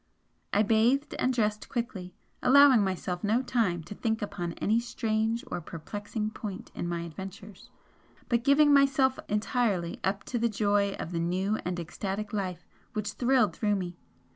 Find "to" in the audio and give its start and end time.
3.83-3.93, 10.23-10.39